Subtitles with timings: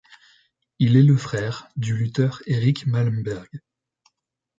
[0.79, 3.47] Il est le frère du lutteur Erik Malmberg.